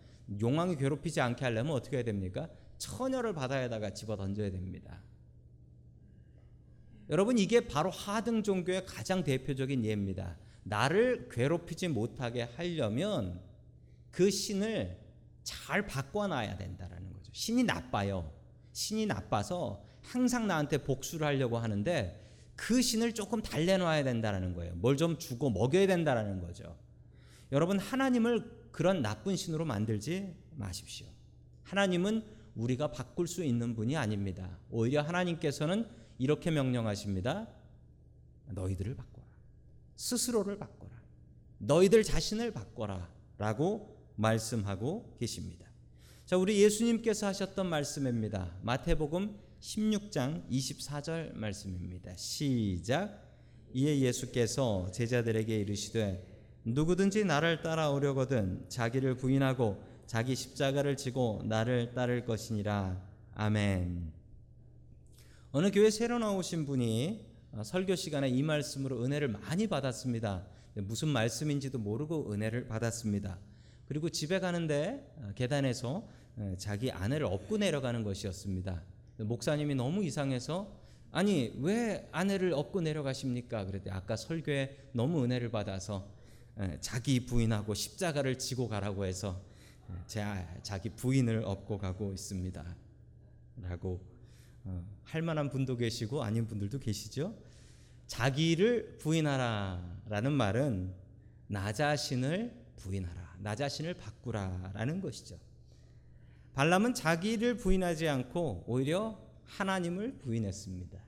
용왕이 0.40 0.76
괴롭히지 0.76 1.20
않게 1.20 1.44
하려면 1.44 1.74
어떻게 1.74 1.96
해야 1.96 2.04
됩니까? 2.04 2.48
처녀를 2.78 3.32
바다에다가 3.32 3.92
집어 3.92 4.16
던져야 4.16 4.52
됩니다. 4.52 5.02
여러분 7.10 7.36
이게 7.36 7.66
바로 7.66 7.90
하등 7.90 8.44
종교의 8.44 8.86
가장 8.86 9.24
대표적인 9.24 9.84
예입니다. 9.84 10.38
나를 10.62 11.28
괴롭히지 11.32 11.88
못하게 11.88 12.42
하려면 12.42 13.40
그 14.12 14.30
신을 14.30 14.96
잘 15.42 15.86
바꿔놔야 15.86 16.58
된다라는 16.58 17.17
신이 17.38 17.62
나빠요. 17.62 18.32
신이 18.72 19.06
나빠서 19.06 19.84
항상 20.02 20.48
나한테 20.48 20.78
복수를 20.78 21.24
하려고 21.24 21.56
하는데 21.58 22.20
그 22.56 22.82
신을 22.82 23.14
조금 23.14 23.40
달래놔야 23.40 24.02
된다는 24.02 24.54
거예요. 24.54 24.74
뭘 24.74 24.96
좀 24.96 25.20
주고 25.20 25.48
먹여야 25.48 25.86
된다는 25.86 26.40
거죠. 26.40 26.76
여러분 27.52 27.78
하나님을 27.78 28.70
그런 28.72 29.02
나쁜 29.02 29.36
신으로 29.36 29.64
만들지 29.64 30.34
마십시오. 30.56 31.06
하나님은 31.62 32.24
우리가 32.56 32.90
바꿀 32.90 33.28
수 33.28 33.44
있는 33.44 33.76
분이 33.76 33.96
아닙니다. 33.96 34.58
오히려 34.68 35.02
하나님께서는 35.02 35.88
이렇게 36.18 36.50
명령하십니다. 36.50 37.46
너희들을 38.48 38.96
바꿔라. 38.96 39.26
스스로를 39.94 40.58
바꿔라. 40.58 40.90
너희들 41.58 42.02
자신을 42.02 42.50
바꿔라. 42.52 43.08
라고 43.36 43.96
말씀하고 44.16 45.14
계십니다. 45.20 45.67
자, 46.28 46.36
우리 46.36 46.62
예수님께서 46.62 47.26
하셨던 47.28 47.70
말씀입니다. 47.70 48.54
마태복음 48.60 49.34
16장 49.62 50.46
24절 50.50 51.34
말씀입니다. 51.34 52.14
시작. 52.18 53.26
이에 53.72 54.00
예수께서 54.00 54.90
제자들에게 54.90 55.56
이르시되 55.56 56.22
누구든지 56.64 57.24
나를 57.24 57.62
따라오려거든 57.62 58.66
자기를 58.68 59.16
부인하고 59.16 59.82
자기 60.04 60.34
십자가를 60.34 60.98
지고 60.98 61.40
나를 61.46 61.94
따를 61.94 62.26
것이니라. 62.26 63.02
아멘. 63.32 64.12
어느 65.52 65.70
교회 65.70 65.88
새로 65.88 66.18
나오신 66.18 66.66
분이 66.66 67.24
어, 67.52 67.62
설교 67.64 67.96
시간에 67.96 68.28
이 68.28 68.42
말씀으로 68.42 69.02
은혜를 69.02 69.28
많이 69.28 69.66
받았습니다. 69.66 70.46
무슨 70.74 71.08
말씀인지도 71.08 71.78
모르고 71.78 72.34
은혜를 72.34 72.68
받았습니다. 72.68 73.38
그리고 73.86 74.10
집에 74.10 74.38
가는데 74.40 75.10
어, 75.16 75.32
계단에서 75.34 76.04
예, 76.06 76.17
자기 76.58 76.90
아내를 76.90 77.26
업고 77.26 77.56
내려가는 77.56 78.02
것이었습니다. 78.04 78.82
목사님이 79.18 79.74
너무 79.74 80.04
이상해서 80.04 80.72
아니 81.10 81.52
왜 81.60 82.08
아내를 82.12 82.52
업고 82.52 82.80
내려가십니까? 82.80 83.64
그랬더니 83.64 83.94
아까 83.94 84.16
설교에 84.16 84.90
너무 84.92 85.24
은혜를 85.24 85.50
받아서 85.50 86.08
예, 86.60 86.76
자기 86.80 87.24
부인하고 87.24 87.74
십자가를 87.74 88.38
지고 88.38 88.68
가라고 88.68 89.04
해서 89.06 89.40
예, 89.90 89.94
제 90.06 90.20
아, 90.20 90.44
자기 90.62 90.90
부인을 90.90 91.42
업고 91.44 91.78
가고 91.78 92.12
있습니다. 92.12 92.76
라고 93.62 94.00
어, 94.64 94.84
할 95.04 95.22
만한 95.22 95.50
분도 95.50 95.76
계시고 95.76 96.22
아닌 96.22 96.46
분들도 96.46 96.78
계시죠. 96.78 97.34
자기를 98.06 98.98
부인하라라는 98.98 100.32
말은 100.32 100.94
나 101.46 101.72
자신을 101.72 102.54
부인하라, 102.76 103.36
나 103.38 103.54
자신을 103.54 103.94
바꾸라라는 103.94 105.00
것이죠. 105.00 105.38
발람은 106.58 106.94
자기를 106.94 107.56
부인하지 107.56 108.08
않고 108.08 108.64
오히려 108.66 109.16
하나님을 109.44 110.18
부인했습니다. 110.18 110.98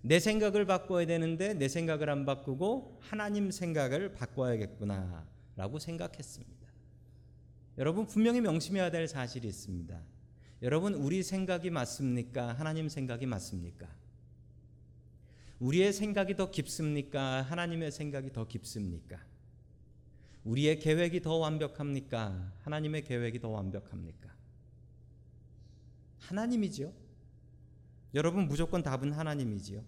내 0.00 0.18
생각을 0.18 0.64
바꿔야 0.64 1.04
되는데 1.04 1.52
내 1.52 1.68
생각을 1.68 2.08
안 2.08 2.24
바꾸고 2.24 3.00
하나님 3.02 3.50
생각을 3.50 4.14
바꿔야겠구나 4.14 5.26
라고 5.56 5.78
생각했습니다. 5.78 6.68
여러분 7.76 8.06
분명히 8.06 8.40
명심해야 8.40 8.90
될 8.90 9.06
사실이 9.06 9.46
있습니다. 9.46 10.00
여러분 10.62 10.94
우리 10.94 11.22
생각이 11.22 11.68
맞습니까? 11.68 12.54
하나님 12.54 12.88
생각이 12.88 13.26
맞습니까? 13.26 13.86
우리의 15.58 15.92
생각이 15.92 16.34
더 16.34 16.50
깊습니까? 16.50 17.42
하나님의 17.42 17.92
생각이 17.92 18.32
더 18.32 18.48
깊습니까? 18.48 19.31
우리의 20.44 20.78
계획이 20.80 21.22
더 21.22 21.36
완벽합니까? 21.36 22.52
하나님의 22.62 23.04
계획이 23.04 23.40
더 23.40 23.48
완벽합니까? 23.48 24.30
하나님이지요. 26.18 26.92
여러분 28.14 28.46
무조건 28.48 28.82
답은 28.82 29.12
하나님이지요. 29.12 29.82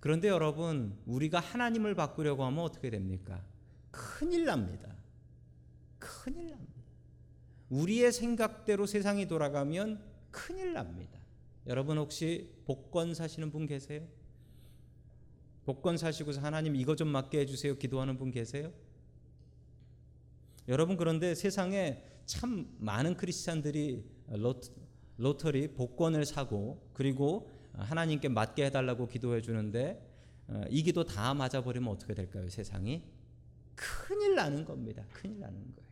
그런데 0.00 0.28
여러분 0.28 0.96
우리가 1.06 1.40
하나님을 1.40 1.94
바꾸려고 1.94 2.44
하면 2.44 2.60
어떻게 2.60 2.90
됩니까? 2.90 3.42
큰일 3.90 4.44
납니다. 4.44 4.94
큰일 5.98 6.50
납니다. 6.50 6.82
우리의 7.70 8.12
생각대로 8.12 8.86
세상이 8.86 9.26
돌아가면 9.26 10.00
큰일 10.30 10.74
납니다. 10.74 11.18
여러분 11.66 11.98
혹시 11.98 12.52
복권 12.64 13.14
사시는 13.14 13.50
분 13.50 13.66
계세요? 13.66 14.06
복권 15.64 15.96
사시고서 15.96 16.40
하나님 16.40 16.76
이거 16.76 16.94
좀 16.94 17.08
맡게 17.08 17.40
해주세요 17.40 17.76
기도하는 17.76 18.16
분 18.16 18.30
계세요? 18.30 18.72
여러분 20.68 20.96
그런데 20.96 21.34
세상에 21.34 22.02
참 22.24 22.74
많은 22.78 23.16
크리스찬들이 23.16 24.04
로터, 25.18 25.50
리 25.50 25.68
복권을 25.68 26.26
사고 26.26 26.90
그리고 26.92 27.50
하나님께 27.72 28.28
맞게 28.28 28.66
해달라고 28.66 29.06
기도해 29.06 29.40
주는데 29.40 30.02
어, 30.48 30.62
이 30.70 30.82
기도 30.82 31.04
다 31.04 31.34
맞아버리면 31.34 31.92
어떻게 31.92 32.14
될까요? 32.14 32.48
세상이 32.48 33.02
큰일 33.74 34.34
나는 34.34 34.64
겁니다. 34.64 35.04
큰일 35.12 35.40
나는 35.40 35.60
거예요. 35.74 35.86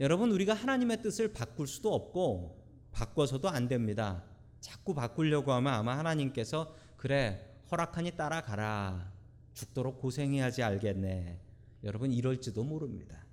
여러분 0.00 0.32
우리가 0.32 0.54
하나님의 0.54 1.02
뜻을 1.02 1.32
바꿀 1.32 1.66
수도 1.66 1.94
없고 1.94 2.64
바꿔서도 2.92 3.48
안 3.48 3.68
됩니다. 3.68 4.24
자꾸 4.60 4.94
바꾸려고 4.94 5.52
하면 5.52 5.72
아마 5.72 5.96
하나님께서 5.98 6.74
그래 6.96 7.54
허락하니 7.70 8.12
따라가라 8.12 9.12
죽도록 9.52 10.00
고생해야지 10.00 10.62
알겠네. 10.62 11.43
여러분 11.84 12.12
이럴지도 12.12 12.64
모릅니다. 12.64 13.24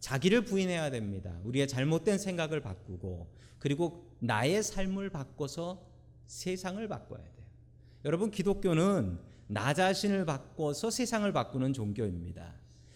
자기를 0.00 0.44
부인해야 0.44 0.90
됩니다. 0.90 1.38
우리의 1.44 1.66
잘못된 1.66 2.18
생각을 2.18 2.60
바꾸고 2.60 3.26
그리고 3.58 4.06
나의 4.20 4.62
삶을 4.62 5.10
바꿔서 5.10 5.86
세상을 6.26 6.86
바꿔야 6.88 7.22
돼요. 7.22 7.46
여러분 8.04 8.30
기독교는 8.30 9.18
나 9.46 9.74
자신을 9.74 10.24
바꿔서 10.24 10.90
세상을 10.90 11.30
바꾸는 11.32 11.72
종교입니다. 11.72 12.54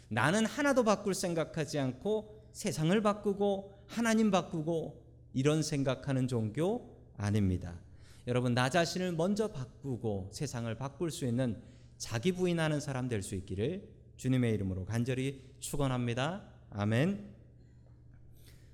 나는 0.09 0.47
하나도 0.47 0.85
바꿀 0.85 1.15
생각하지 1.15 1.79
않고 1.79 2.49
세상을 2.53 3.01
바꾸고 3.01 3.85
하나님 3.87 4.31
바꾸고 4.31 5.03
이런 5.33 5.63
생각하는 5.63 6.29
종교 6.29 6.97
아닙니다. 7.17 7.79
여러분 8.27 8.55
나 8.55 8.69
자신을 8.69 9.13
먼저 9.13 9.49
바꾸고 9.49 10.31
세상을 10.33 10.73
바꿀 10.75 11.11
수 11.11 11.25
있는 11.27 11.63
자기 11.97 12.33
부인하는 12.33 12.81
사람 12.81 13.09
될 13.09 13.23
수 13.23 13.35
있기를 13.35 13.98
주님의 14.19 14.53
이름으로 14.55 14.85
간절히 14.85 15.41
축원합니다. 15.61 16.43
아멘. 16.71 17.37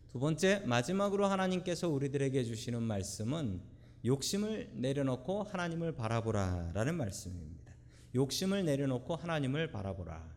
두 0.09 0.19
번째 0.19 0.61
마지막으로 0.61 1.27
하나님께서 1.27 1.89
우리들에게 1.91 2.45
주시는 2.45 2.83
말씀은 2.83 3.61
욕심을 4.07 4.71
내려놓고 4.73 5.43
하나님을 5.43 5.93
바라보라라는 5.93 6.97
말씀입니다. 6.97 7.75
욕심을 8.15 8.65
내려놓고 8.65 9.17
하나님을 9.17 9.71
바라보라. 9.71 10.35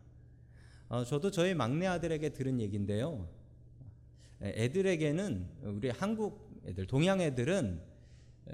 어, 0.90 1.04
저도 1.06 1.32
저희 1.32 1.54
막내 1.54 1.86
아들에게 1.86 2.30
들은 2.30 2.60
얘기인데요. 2.60 3.30
애들에게는 4.42 5.48
우리 5.64 5.90
한국 5.90 6.62
애들, 6.66 6.86
동양 6.86 7.22
애들은 7.22 7.82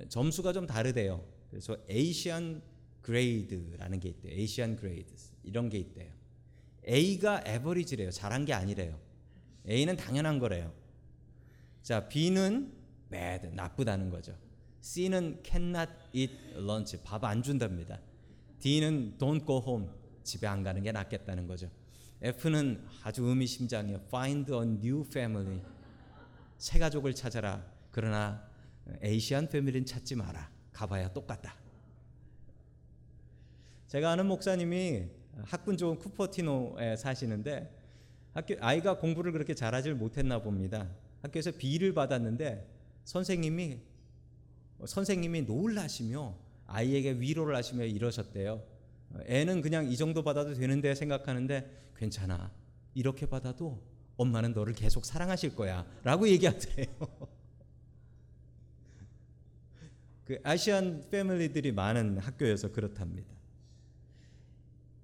점수가 0.07 0.53
좀 0.53 0.67
다르대요. 0.67 1.25
그래서 1.49 1.77
Asian 1.89 2.61
grade라는 3.01 3.99
게 3.99 4.09
있대요. 4.09 4.33
Asian 4.33 4.75
grade 4.75 5.13
이런 5.43 5.69
게 5.69 5.79
있대요. 5.79 6.22
A가 6.87 7.43
average래요. 7.45 8.11
잘한 8.11 8.45
게 8.45 8.53
아니래요. 8.53 8.99
A는 9.67 9.95
당연한 9.95 10.39
거래요. 10.39 10.73
자, 11.81 12.07
B는 12.07 12.73
bad, 13.09 13.49
나쁘다는 13.53 14.09
거죠. 14.09 14.35
C는 14.81 15.41
cannot 15.45 15.91
eat 16.13 16.33
lunch, 16.55 16.97
밥 17.03 17.23
안 17.23 17.41
준답니다. 17.41 17.99
D는 18.59 19.17
don't 19.17 19.45
go 19.45 19.61
home, 19.65 19.87
집에 20.23 20.47
안 20.47 20.63
가는 20.63 20.81
게 20.83 20.91
낫겠다는 20.91 21.47
거죠. 21.47 21.69
F는 22.21 22.85
아주 23.03 23.23
의미심장해요. 23.23 24.01
find 24.07 24.51
a 24.51 24.59
new 24.59 25.01
family, 25.05 25.61
새 26.57 26.79
가족을 26.79 27.13
찾아라. 27.13 27.65
그러나 27.91 28.45
에이시안 29.01 29.49
패밀리는 29.49 29.85
찾지 29.85 30.15
마라. 30.15 30.49
가봐야 30.71 31.13
똑같다. 31.13 31.55
제가 33.87 34.11
아는 34.11 34.25
목사님이 34.25 35.07
학군 35.41 35.77
좋은 35.77 35.97
쿠퍼티노에 35.97 36.95
사시는데 36.97 37.69
학교 38.33 38.55
아이가 38.59 38.97
공부를 38.97 39.31
그렇게 39.31 39.53
잘하지 39.53 39.93
못했나 39.93 40.41
봅니다. 40.41 40.89
학교에서 41.21 41.51
B를 41.51 41.93
받았는데 41.93 42.67
선생님이 43.05 43.79
선생님이 44.85 45.43
놀라시며 45.43 46.35
아이에게 46.67 47.13
위로를 47.13 47.55
하시며 47.55 47.85
이러셨대요. 47.85 48.63
애는 49.25 49.61
그냥 49.61 49.91
이 49.91 49.95
정도 49.95 50.23
받아도 50.23 50.53
되는데 50.53 50.95
생각하는데 50.95 51.91
괜찮아. 51.95 52.51
이렇게 52.95 53.25
받아도 53.27 53.81
엄마는 54.17 54.53
너를 54.53 54.73
계속 54.73 55.05
사랑하실 55.05 55.55
거야. 55.55 55.85
라고 56.03 56.27
얘기하세요. 56.27 56.85
그 60.25 60.39
아시안 60.43 61.05
패밀리들이 61.09 61.71
많은 61.71 62.17
학교여서 62.17 62.71
그렇답니다. 62.71 63.33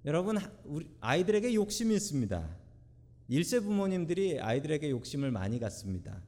여러분 0.05 0.37
아이들에게 1.01 1.53
욕심이 1.53 1.93
있습니다. 1.95 2.47
일세 3.27 3.59
부모님들이 3.59 4.39
아이들에게 4.39 4.89
욕심을 4.89 5.31
많이 5.31 5.59
갖습니다. 5.59 6.21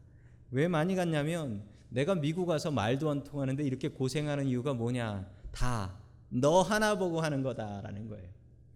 왜 0.52 0.68
많이 0.68 0.96
갖냐면 0.96 1.64
내가 1.90 2.16
미국 2.16 2.46
가서 2.46 2.72
말도 2.72 3.10
안 3.10 3.24
통하는데 3.24 3.64
이렇게 3.64 3.88
고생하는 3.88 4.48
이유가 4.48 4.74
뭐냐? 4.74 5.28
다 5.52 6.02
너 6.32 6.62
하나 6.62 6.98
보고 6.98 7.20
하는 7.22 7.44
거다라는 7.44 8.08
거예요. 8.08 8.28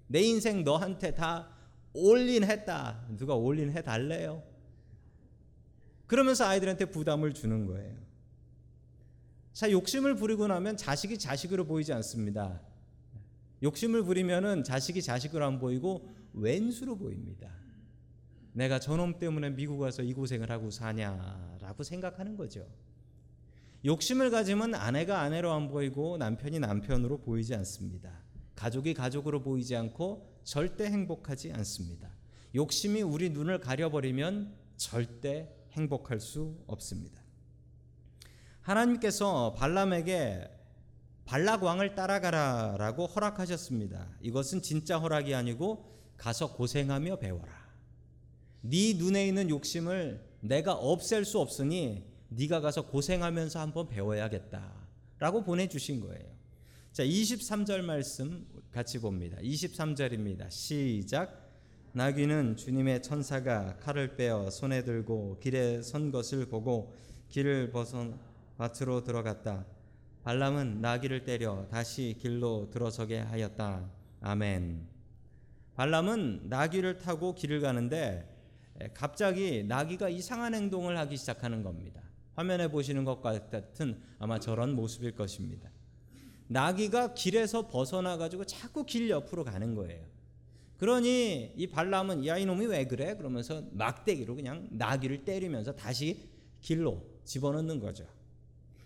내 0.08 0.22
인생 0.22 0.64
너한테 0.64 1.16
다 1.16 1.50
올린했다. 1.94 3.08
누가 3.18 3.34
올린해 3.36 3.82
달래요? 3.82 4.44
그러면서 6.06 6.46
아이들한테 6.46 6.86
부담을 6.86 7.34
주는 7.34 7.66
거예요. 7.66 7.96
자, 9.54 9.72
욕심을 9.72 10.16
부리고 10.16 10.48
나면 10.48 10.76
자식이 10.76 11.18
자식으로 11.18 11.66
보이지 11.66 11.94
않습니다. 11.94 12.62
욕심을 13.64 14.04
부리면은 14.04 14.64
자식이 14.64 15.02
자식으로 15.02 15.46
안 15.46 15.60
보이고 15.60 16.10
왼수로 16.34 16.98
보입니다. 16.98 17.50
내가 18.54 18.80
저놈 18.80 19.20
때문에 19.20 19.50
미국 19.50 19.80
와서 19.80 20.02
이 20.02 20.14
고생을 20.14 20.50
하고 20.50 20.70
사냐라고 20.72 21.84
생각하는 21.84 22.38
거죠. 22.38 22.66
욕심을 23.84 24.32
가지면 24.32 24.76
아내가 24.76 25.22
아내로 25.22 25.52
안 25.52 25.68
보이고 25.68 26.18
남편이 26.18 26.60
남편으로 26.60 27.20
보이지 27.20 27.54
않습니다. 27.56 28.24
가족이 28.56 28.94
가족으로 28.94 29.42
보이지 29.42 29.76
않고 29.76 30.40
절대 30.44 30.86
행복하지 30.86 31.52
않습니다. 31.52 32.10
욕심이 32.56 33.02
우리 33.02 33.30
눈을 33.30 33.60
가려버리면 33.60 34.56
절대 34.78 35.54
행복할 35.74 36.20
수 36.20 36.58
없습니다. 36.68 37.22
하나님께서 38.62 39.54
발람에게 39.54 40.50
발락 41.26 41.64
왕을 41.64 41.96
따라가라라고 41.96 43.08
허락하셨습니다. 43.08 44.08
이것은 44.22 44.62
진짜 44.62 45.00
허락이 45.00 45.34
아니고 45.34 45.92
가서 46.18 46.54
고생하며 46.54 47.18
배워라. 47.18 47.66
네 48.62 48.94
눈에 48.94 49.28
있는 49.28 49.50
욕심을 49.50 50.24
내가 50.42 50.74
없앨 50.74 51.26
수 51.26 51.40
없으니 51.40 52.06
네가 52.30 52.62
가서 52.62 52.88
고생하면서 52.88 53.60
한번 53.60 53.88
배워야겠다라고 53.88 55.44
보내 55.44 55.68
주신 55.68 56.00
거예요. 56.00 56.36
자, 56.92 57.04
23절 57.04 57.82
말씀 57.82 58.48
같이 58.72 59.00
봅니다. 59.00 59.38
23절입니다. 59.42 60.50
시작. 60.50 61.44
나귀는 61.92 62.58
주님의 62.58 63.02
천사가 63.02 63.78
칼을 63.78 64.16
빼어 64.16 64.50
손에 64.50 64.84
들고 64.84 65.40
길에 65.40 65.82
선 65.82 66.12
것을 66.12 66.48
보고 66.48 66.94
길을 67.30 67.72
벗어 67.72 68.18
밭으로 68.58 69.04
들어갔다. 69.04 69.66
발람은 70.26 70.82
나귀를 70.82 71.24
때려 71.24 71.68
다시 71.70 72.16
길로 72.20 72.68
들어서게 72.72 73.20
하였다. 73.20 73.88
아멘. 74.22 74.88
발람은 75.76 76.50
나귀를 76.50 76.98
타고 76.98 77.36
길을 77.36 77.62
가는데 77.62 78.28
갑자기 78.96 79.64
나귀가 79.64 80.10
이상한 80.10 80.56
행동을 80.56 80.98
하기 80.98 81.16
시작하는 81.16 81.62
겁니다. 81.62 82.02
화면에 82.34 82.70
보시는 82.70 83.06
것 83.06 83.22
같은 83.22 84.02
아마 84.18 84.40
저런 84.40 84.74
모습일 84.76 85.12
것입니다. 85.12 85.70
나귀가 86.48 87.14
길에서 87.14 87.68
벗어나 87.68 88.18
가지고 88.18 88.46
자꾸 88.46 88.84
길 88.84 89.12
옆으로 89.12 89.44
가는 89.44 89.76
거예요. 89.76 90.08
그러니 90.78 91.54
이 91.56 91.68
발람은 91.68 92.26
야 92.26 92.40
이놈이 92.40 92.66
왜 92.66 92.88
그래? 92.88 93.16
그러면서 93.16 93.62
막대기로 93.74 94.36
그냥 94.36 94.70
나귀를 94.72 95.24
때리면서 95.24 95.76
다시 95.76 96.28
길로 96.62 97.06
집어넣는 97.26 97.80
거죠. 97.80 98.15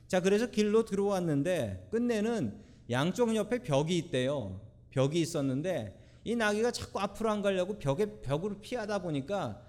자, 0.10 0.22
그래서 0.22 0.48
길로 0.48 0.86
들어왔는데 0.86 1.88
끝내는 1.92 2.60
양쪽 2.90 3.36
옆에 3.36 3.62
벽이 3.62 3.96
있대요. 4.00 4.60
벽이 4.90 5.22
있었는데 5.22 6.20
이 6.24 6.36
나귀가 6.36 6.72
자꾸 6.72 7.00
앞으로 7.00 7.30
안 7.30 7.44
가려고 7.44 7.78
벽에 7.78 8.20
벽으로 8.22 8.60
피하다 8.60 9.04
보니까 9.04 9.64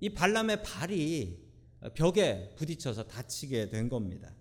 이 0.00 0.12
발람의 0.12 0.62
발이 0.62 1.42
벽에 1.94 2.50
부딪혀서 2.56 3.04
다치게 3.04 3.70
된 3.70 3.88
겁니다. 3.88 4.34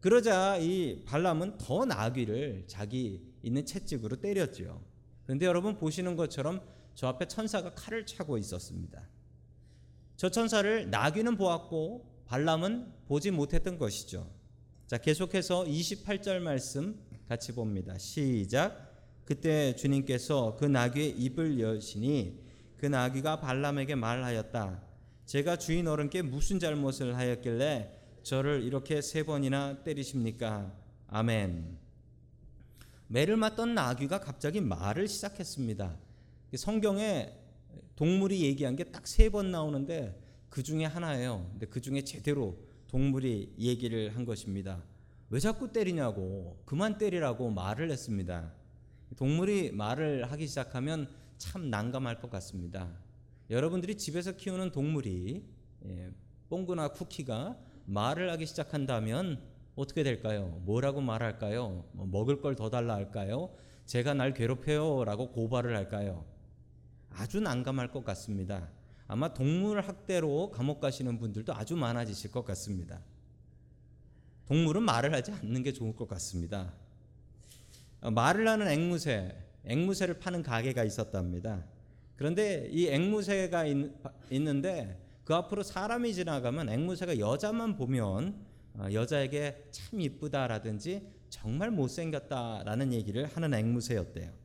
그러자 0.00 0.56
이 0.56 1.04
발람은 1.04 1.58
더 1.58 1.84
나귀를 1.84 2.64
자기 2.66 3.22
있는 3.44 3.64
채찍으로 3.64 4.16
때렸죠. 4.16 4.82
그런데 5.22 5.46
여러분 5.46 5.76
보시는 5.76 6.16
것처럼 6.16 6.60
저 6.96 7.06
앞에 7.06 7.28
천사가 7.28 7.74
칼을 7.74 8.06
차고 8.06 8.38
있었습니다. 8.38 9.08
저 10.16 10.28
천사를 10.28 10.90
나귀는 10.90 11.36
보았고 11.36 12.11
발람은 12.32 12.86
보지 13.08 13.30
못했던 13.30 13.76
것이죠. 13.76 14.26
자, 14.86 14.96
계속해서 14.96 15.64
28절 15.64 16.38
말씀 16.38 16.98
같이 17.28 17.52
봅니다. 17.52 17.98
시작. 17.98 19.20
그때 19.26 19.76
주님께서 19.76 20.56
그 20.58 20.64
나귀의 20.64 21.10
입을 21.10 21.60
여시니 21.60 22.40
그 22.78 22.86
나귀가 22.86 23.38
발람에게 23.40 23.96
말하였다. 23.96 24.82
제가 25.26 25.56
주인 25.58 25.86
어른께 25.86 26.22
무슨 26.22 26.58
잘못을 26.58 27.18
하였길래 27.18 28.00
저를 28.22 28.62
이렇게 28.62 29.02
세 29.02 29.24
번이나 29.24 29.82
때리십니까? 29.82 30.72
아멘. 31.08 31.76
매를 33.08 33.36
맞던 33.36 33.74
나귀가 33.74 34.20
갑자기 34.20 34.62
말을 34.62 35.06
시작했습니다. 35.06 35.98
성경에 36.56 37.30
동물이 37.94 38.40
얘기한 38.40 38.74
게 38.74 38.84
딱 38.84 39.02
세 39.06 39.28
번 39.28 39.50
나오는데 39.50 40.18
그 40.52 40.62
중에 40.62 40.84
하나예요. 40.84 41.46
근데 41.52 41.64
그 41.64 41.80
중에 41.80 42.02
제대로 42.04 42.58
동물이 42.88 43.54
얘기를 43.58 44.14
한 44.14 44.26
것입니다. 44.26 44.82
왜 45.30 45.40
자꾸 45.40 45.72
때리냐고 45.72 46.60
그만 46.66 46.98
때리라고 46.98 47.48
말을 47.50 47.90
했습니다. 47.90 48.52
동물이 49.16 49.72
말을 49.72 50.30
하기 50.30 50.46
시작하면 50.46 51.08
참 51.38 51.70
난감할 51.70 52.20
것 52.20 52.28
같습니다. 52.28 52.90
여러분들이 53.48 53.96
집에서 53.96 54.32
키우는 54.36 54.72
동물이 54.72 55.42
예, 55.86 56.10
뽕구나 56.50 56.88
쿠키가 56.88 57.56
말을 57.86 58.30
하기 58.32 58.44
시작한다면 58.44 59.40
어떻게 59.74 60.02
될까요? 60.02 60.60
뭐라고 60.66 61.00
말할까요? 61.00 61.86
뭐 61.92 62.06
먹을 62.06 62.42
걸 62.42 62.56
더 62.56 62.68
달라 62.68 62.94
할까요? 62.94 63.54
제가 63.86 64.12
날 64.12 64.34
괴롭혀요라고 64.34 65.30
고발을 65.30 65.74
할까요? 65.74 66.26
아주 67.08 67.40
난감할 67.40 67.90
것 67.90 68.04
같습니다. 68.04 68.68
아마 69.12 69.34
동물 69.34 69.78
학대로 69.82 70.50
감옥 70.50 70.80
가시는 70.80 71.18
분들도 71.18 71.52
아주 71.54 71.76
많아지실 71.76 72.30
것 72.30 72.46
같습니다. 72.46 72.98
동물은 74.46 74.84
말을 74.84 75.12
하지 75.12 75.32
않는 75.32 75.62
게 75.62 75.70
좋을 75.70 75.94
것 75.94 76.08
같습니다. 76.08 76.72
어, 78.00 78.10
말을 78.10 78.48
하는 78.48 78.68
앵무새, 78.68 79.36
앵무새를 79.66 80.18
파는 80.18 80.42
가게가 80.42 80.82
있었답니다. 80.84 81.62
그런데 82.16 82.66
이 82.72 82.88
앵무새가 82.88 83.66
있, 83.66 83.92
있는데 84.30 84.98
그 85.26 85.34
앞으로 85.34 85.62
사람이 85.62 86.14
지나가면 86.14 86.70
앵무새가 86.70 87.18
여자만 87.18 87.76
보면 87.76 88.34
어, 88.78 88.86
여자에게 88.90 89.68
참 89.70 90.00
이쁘다라든지 90.00 91.06
정말 91.28 91.70
못생겼다라는 91.70 92.94
얘기를 92.94 93.26
하는 93.26 93.52
앵무새였대요. 93.52 94.41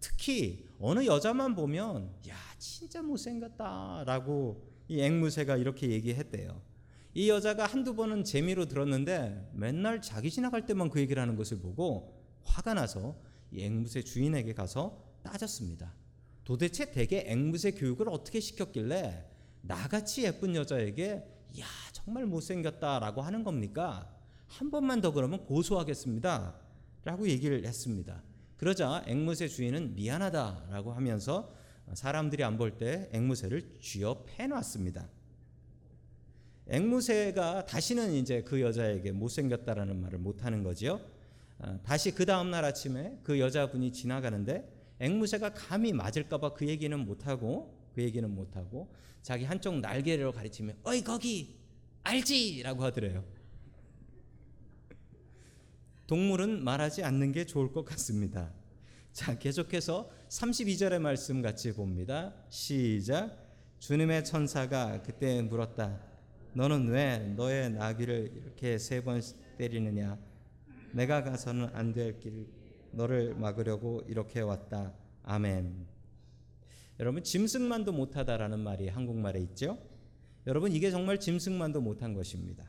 특히 0.00 0.66
어느 0.78 1.06
여자만 1.06 1.54
보면 1.54 2.14
야 2.28 2.36
진짜 2.58 3.02
못생겼다라고 3.02 4.62
이 4.88 5.00
앵무새가 5.00 5.56
이렇게 5.56 5.90
얘기했대요. 5.90 6.60
이 7.14 7.30
여자가 7.30 7.64
한두 7.64 7.94
번은 7.96 8.24
재미로 8.24 8.66
들었는데 8.66 9.50
맨날 9.54 10.02
자기 10.02 10.30
지나갈 10.30 10.66
때만 10.66 10.90
그 10.90 11.00
얘기를 11.00 11.20
하는 11.20 11.34
것을 11.36 11.58
보고 11.58 12.22
화가 12.44 12.74
나서 12.74 13.16
이 13.50 13.64
앵무새 13.64 14.02
주인에게 14.02 14.52
가서 14.52 15.02
따졌습니다. 15.22 15.94
도대체 16.44 16.90
대개 16.92 17.24
앵무새 17.26 17.72
교육을 17.72 18.08
어떻게 18.08 18.38
시켰길래 18.38 19.28
나같이 19.62 20.24
예쁜 20.24 20.54
여자에게 20.54 21.24
야 21.58 21.66
정말 21.92 22.26
못생겼다라고 22.26 23.22
하는 23.22 23.42
겁니까? 23.42 24.12
한 24.46 24.70
번만 24.70 25.00
더 25.00 25.12
그러면 25.12 25.44
고소하겠습니다. 25.44 26.54
라고 27.04 27.28
얘기를 27.28 27.64
했습니다. 27.64 28.22
그러자 28.56 29.04
앵무새 29.06 29.48
주인은 29.48 29.94
미안하다라고 29.94 30.92
하면서 30.92 31.52
사람들이 31.94 32.42
안 32.42 32.56
볼 32.56 32.78
때 32.78 33.08
앵무새를 33.12 33.78
쥐어 33.80 34.24
패놨습니다. 34.26 35.08
앵무새가 36.68 37.66
다시는 37.66 38.12
이제 38.14 38.42
그 38.42 38.60
여자에게 38.60 39.12
못생겼다라는 39.12 40.00
말을 40.00 40.18
못 40.18 40.44
하는 40.44 40.62
거지요. 40.64 41.00
아, 41.58 41.78
다시 41.84 42.10
그 42.12 42.26
다음 42.26 42.50
날 42.50 42.64
아침에 42.64 43.18
그 43.22 43.38
여자분이 43.38 43.92
지나가는데 43.92 44.68
앵무새가 44.98 45.52
감히 45.54 45.92
맞을까봐 45.92 46.54
그 46.54 46.66
얘기는 46.66 46.98
못 46.98 47.26
하고 47.26 47.72
그 47.94 48.02
얘기는 48.02 48.28
못 48.28 48.56
하고 48.56 48.92
자기 49.22 49.44
한쪽 49.44 49.78
날개를 49.80 50.32
가리치며 50.32 50.72
어이 50.82 51.02
거기 51.02 51.56
알지라고 52.02 52.82
하더래요. 52.84 53.24
동물은 56.06 56.62
말하지 56.64 57.02
않는 57.04 57.32
게 57.32 57.44
좋을 57.44 57.72
것 57.72 57.84
같습니다. 57.84 58.52
자, 59.12 59.38
계속해서 59.38 60.10
32절의 60.28 60.98
말씀 61.00 61.42
같이 61.42 61.72
봅니다. 61.72 62.34
시작. 62.48 63.44
주님의 63.78 64.24
천사가 64.24 65.02
그때 65.02 65.42
물었다. 65.42 66.00
너는 66.54 66.88
왜 66.88 67.18
너의 67.36 67.70
나귀를 67.72 68.32
이렇게 68.44 68.78
세 68.78 69.02
번 69.02 69.20
때리느냐? 69.58 70.18
내가 70.92 71.22
가서는 71.24 71.70
안 71.74 71.92
될 71.92 72.18
길 72.20 72.46
너를 72.92 73.34
막으려고 73.34 74.02
이렇게 74.08 74.40
왔다. 74.40 74.94
아멘. 75.24 75.86
여러분 77.00 77.22
짐승만도 77.22 77.92
못하다라는 77.92 78.58
말이 78.60 78.88
한국말에 78.88 79.40
있죠. 79.40 79.78
여러분 80.46 80.72
이게 80.72 80.90
정말 80.90 81.18
짐승만도 81.20 81.80
못한 81.80 82.14
것입니다. 82.14 82.64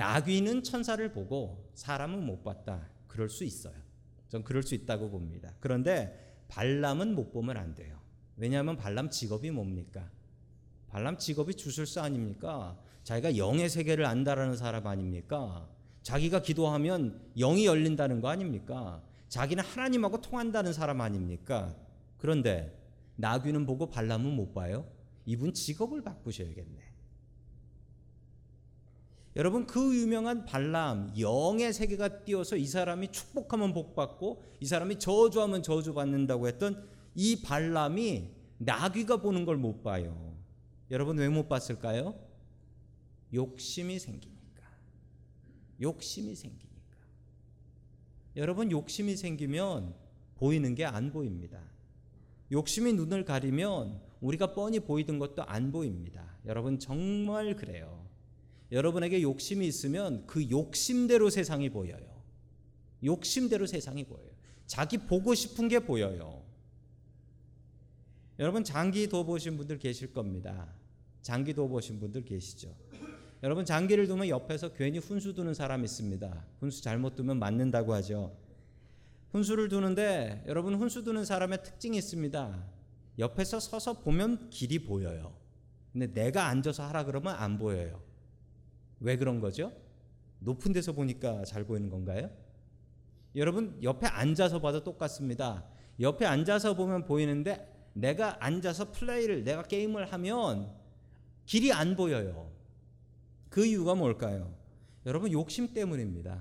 나귀는 0.00 0.62
천사를 0.62 1.12
보고 1.12 1.70
사람은 1.74 2.24
못 2.24 2.42
봤다. 2.42 2.88
그럴 3.06 3.28
수 3.28 3.44
있어요. 3.44 3.74
전 4.30 4.42
그럴 4.42 4.62
수 4.62 4.74
있다고 4.74 5.10
봅니다. 5.10 5.52
그런데 5.60 6.42
발람은 6.48 7.14
못 7.14 7.32
보면 7.32 7.58
안 7.58 7.74
돼요. 7.74 8.00
왜냐하면 8.36 8.78
발람 8.78 9.10
직업이 9.10 9.50
뭡니까? 9.50 10.10
발람 10.88 11.18
직업이 11.18 11.54
주술사 11.54 12.02
아닙니까? 12.02 12.80
자기가 13.04 13.36
영의 13.36 13.68
세계를 13.68 14.06
안다라는 14.06 14.56
사람 14.56 14.86
아닙니까? 14.86 15.68
자기가 16.02 16.40
기도하면 16.40 17.20
영이 17.36 17.66
열린다는 17.66 18.22
거 18.22 18.28
아닙니까? 18.28 19.02
자기는 19.28 19.62
하나님하고 19.62 20.22
통한다는 20.22 20.72
사람 20.72 21.02
아닙니까? 21.02 21.76
그런데 22.16 22.74
나귀는 23.16 23.66
보고 23.66 23.90
발람은 23.90 24.34
못 24.34 24.54
봐요. 24.54 24.90
이분 25.26 25.52
직업을 25.52 26.02
바꾸셔야겠네. 26.02 26.89
여러분 29.40 29.66
그 29.66 29.96
유명한 29.96 30.44
발람 30.44 31.14
영의 31.18 31.72
세계가 31.72 32.24
띄어서 32.24 32.58
이 32.58 32.66
사람이 32.66 33.10
축복하면 33.10 33.72
복받고 33.72 34.42
이 34.60 34.66
사람이 34.66 34.98
저주하면 34.98 35.62
저주받는다고 35.62 36.46
했던 36.46 36.86
이 37.14 37.40
발람이 37.40 38.28
나귀가 38.58 39.22
보는 39.22 39.46
걸 39.46 39.56
못 39.56 39.82
봐요. 39.82 40.36
여러분 40.90 41.16
왜 41.16 41.30
못 41.30 41.48
봤을까요? 41.48 42.14
욕심이 43.32 43.98
생기니까. 43.98 44.62
욕심이 45.80 46.34
생기니까. 46.34 46.98
여러분 48.36 48.70
욕심이 48.70 49.16
생기면 49.16 49.94
보이는 50.36 50.74
게 50.74 50.84
안 50.84 51.10
보입니다. 51.10 51.58
욕심이 52.52 52.92
눈을 52.92 53.24
가리면 53.24 54.02
우리가 54.20 54.52
뻔히 54.52 54.80
보이던 54.80 55.18
것도 55.18 55.44
안 55.44 55.72
보입니다. 55.72 56.36
여러분 56.44 56.78
정말 56.78 57.56
그래요. 57.56 57.99
여러분에게 58.72 59.22
욕심이 59.22 59.66
있으면 59.66 60.26
그 60.26 60.48
욕심대로 60.48 61.30
세상이 61.30 61.70
보여요. 61.70 62.06
욕심대로 63.02 63.66
세상이 63.66 64.04
보여요. 64.04 64.30
자기 64.66 64.98
보고 64.98 65.34
싶은 65.34 65.68
게 65.68 65.80
보여요. 65.80 66.42
여러분 68.38 68.64
장기도 68.64 69.24
보신 69.24 69.56
분들 69.56 69.78
계실 69.78 70.12
겁니다. 70.12 70.68
장기도 71.22 71.68
보신 71.68 71.98
분들 71.98 72.24
계시죠. 72.24 72.74
여러분 73.42 73.64
장기를 73.64 74.06
두면 74.06 74.28
옆에서 74.28 74.72
괜히 74.74 74.98
훈수 74.98 75.34
두는 75.34 75.54
사람 75.54 75.84
있습니다. 75.84 76.46
훈수 76.60 76.82
잘못 76.82 77.16
두면 77.16 77.38
맞는다고 77.38 77.92
하죠. 77.94 78.36
훈수를 79.32 79.68
두는데 79.68 80.44
여러분 80.46 80.74
훈수 80.74 81.04
두는 81.04 81.24
사람의 81.24 81.62
특징이 81.62 81.96
있습니다. 81.98 82.64
옆에서 83.18 83.60
서서 83.60 84.00
보면 84.00 84.50
길이 84.50 84.78
보여요. 84.78 85.34
근데 85.92 86.12
내가 86.12 86.46
앉아서 86.46 86.86
하라 86.86 87.04
그러면 87.04 87.34
안 87.34 87.58
보여요. 87.58 88.09
왜 89.00 89.16
그런 89.16 89.40
거죠? 89.40 89.72
높은 90.40 90.72
데서 90.72 90.92
보니까 90.92 91.44
잘 91.44 91.64
보이는 91.64 91.90
건가요? 91.90 92.30
여러분 93.36 93.78
옆에 93.82 94.06
앉아서 94.06 94.60
봐도 94.60 94.82
똑같습니다. 94.82 95.64
옆에 95.98 96.26
앉아서 96.26 96.74
보면 96.74 97.04
보이는데 97.04 97.90
내가 97.92 98.44
앉아서 98.44 98.92
플레이를 98.92 99.44
내가 99.44 99.62
게임을 99.62 100.12
하면 100.12 100.72
길이 101.44 101.72
안 101.72 101.96
보여요. 101.96 102.50
그 103.48 103.66
이유가 103.66 103.94
뭘까요? 103.94 104.54
여러분 105.06 105.32
욕심 105.32 105.72
때문입니다. 105.72 106.40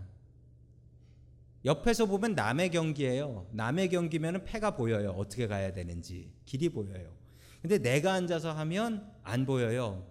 옆에서 1.65 2.05
보면 2.05 2.35
남의 2.35 2.71
경기예요. 2.71 3.47
남의 3.51 3.89
경기면은 3.89 4.43
패가 4.45 4.75
보여요. 4.75 5.11
어떻게 5.11 5.47
가야 5.47 5.73
되는지 5.73 6.31
길이 6.45 6.69
보여요. 6.69 7.13
근데 7.61 7.77
내가 7.77 8.13
앉아서 8.13 8.53
하면 8.53 9.11
안 9.23 9.45
보여요. 9.45 10.07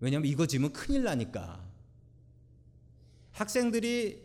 왜냐하면 0.00 0.30
이거 0.30 0.46
지면 0.46 0.72
큰일 0.72 1.04
나니까. 1.04 1.69
학생들이 3.40 4.20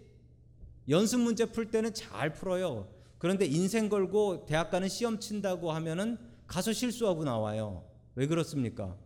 연습 0.89 1.21
문제 1.21 1.45
풀 1.45 1.71
때는 1.71 1.93
잘 1.93 2.33
풀어요. 2.33 2.93
그런데 3.17 3.45
인생 3.45 3.87
걸고 3.87 4.45
대학 4.45 4.69
가는 4.69 4.89
시험 4.89 5.21
친다고 5.21 5.71
하면은 5.71 6.17
가서 6.47 6.73
실수하고 6.73 7.23
나와요. 7.23 7.85
왜 8.15 8.27
그렇습니까? 8.27 8.97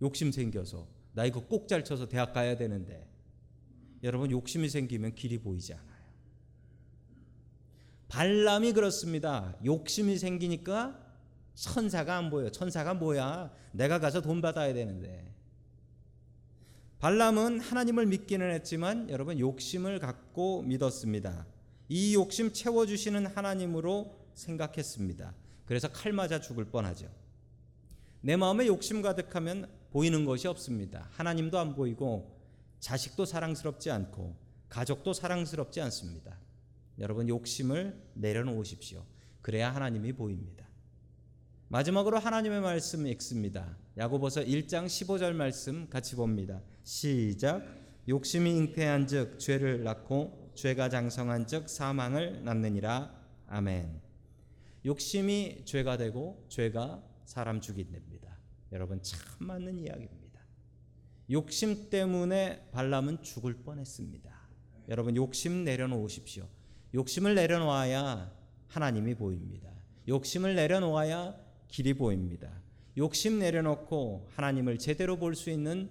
욕심 0.00 0.30
생겨서 0.30 0.86
나 1.12 1.24
이거 1.24 1.40
꼭 1.40 1.66
잘 1.66 1.84
쳐서 1.84 2.08
대학 2.08 2.32
가야 2.32 2.56
되는데 2.56 3.04
여러분 4.04 4.30
욕심이 4.30 4.68
생기면 4.68 5.16
길이 5.16 5.38
보이지 5.38 5.74
않아요. 5.74 6.06
발람이 8.08 8.74
그렇습니다. 8.74 9.56
욕심이 9.64 10.18
생기니까 10.18 11.04
천사가 11.54 12.16
안 12.16 12.30
보여. 12.30 12.50
천사가 12.50 12.94
뭐야? 12.94 13.50
내가 13.72 13.98
가서 13.98 14.20
돈 14.20 14.40
받아야 14.40 14.72
되는데. 14.72 15.34
발람은 16.98 17.60
하나님을 17.60 18.06
믿기는 18.06 18.50
했지만 18.52 19.10
여러분 19.10 19.38
욕심을 19.38 19.98
갖고 19.98 20.62
믿었습니다. 20.62 21.46
이 21.88 22.14
욕심 22.14 22.52
채워주시는 22.52 23.26
하나님으로 23.26 24.16
생각했습니다. 24.34 25.34
그래서 25.66 25.88
칼 25.88 26.12
맞아 26.12 26.40
죽을 26.40 26.64
뻔하죠. 26.64 27.08
내 28.22 28.36
마음에 28.36 28.66
욕심 28.66 29.02
가득하면 29.02 29.68
보이는 29.90 30.24
것이 30.24 30.48
없습니다. 30.48 31.08
하나님도 31.12 31.58
안 31.58 31.74
보이고 31.74 32.34
자식도 32.80 33.24
사랑스럽지 33.24 33.90
않고 33.90 34.34
가족도 34.68 35.12
사랑스럽지 35.12 35.80
않습니다. 35.82 36.38
여러분 36.98 37.28
욕심을 37.28 38.00
내려놓으십시오. 38.14 39.04
그래야 39.42 39.74
하나님이 39.74 40.12
보입니다. 40.12 40.66
마지막으로 41.68 42.18
하나님의 42.18 42.60
말씀 42.60 43.06
읽습니다. 43.08 43.76
야고보서 43.98 44.42
1장 44.42 44.86
15절 44.86 45.32
말씀 45.32 45.88
같이 45.88 46.16
봅니다. 46.16 46.60
시작. 46.86 47.66
욕심이 48.08 48.56
잉태한즉 48.58 49.40
죄를 49.40 49.82
낳고 49.82 50.52
죄가 50.54 50.88
장성한즉 50.88 51.68
사망을 51.68 52.44
낳느니라. 52.44 53.12
아멘. 53.48 54.00
욕심이 54.84 55.64
죄가 55.64 55.96
되고 55.96 56.46
죄가 56.48 57.02
사람 57.24 57.60
죽인답니다. 57.60 58.38
여러분 58.70 59.02
참 59.02 59.18
맞는 59.40 59.80
이야기입니다. 59.80 60.40
욕심 61.32 61.90
때문에 61.90 62.68
발람은 62.70 63.24
죽을 63.24 63.54
뻔했습니다. 63.64 64.32
여러분 64.88 65.16
욕심 65.16 65.64
내려놓으십시오. 65.64 66.46
욕심을 66.94 67.34
내려놓아야 67.34 68.32
하나님이 68.68 69.16
보입니다. 69.16 69.72
욕심을 70.06 70.54
내려놓아야 70.54 71.34
길이 71.66 71.94
보입니다. 71.94 72.48
욕심 72.96 73.40
내려놓고 73.40 74.28
하나님을 74.36 74.78
제대로 74.78 75.16
볼 75.18 75.34
수 75.34 75.50
있는 75.50 75.90